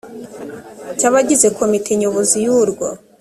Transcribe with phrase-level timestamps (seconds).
[0.97, 2.87] cy’abagize komite nyobozi y’urwo